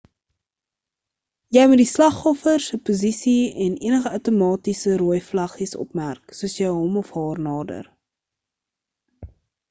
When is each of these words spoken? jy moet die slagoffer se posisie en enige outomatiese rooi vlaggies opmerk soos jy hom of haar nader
jy 1.55 1.63
moet 1.71 1.81
die 1.81 1.89
slagoffer 1.89 2.63
se 2.67 2.79
posisie 2.89 3.43
en 3.65 3.75
enige 3.89 4.13
outomatiese 4.17 4.95
rooi 5.01 5.19
vlaggies 5.27 5.75
opmerk 5.83 6.33
soos 6.39 6.55
jy 6.61 6.71
hom 6.79 6.97
of 7.03 7.13
haar 7.19 7.43
nader 7.49 7.91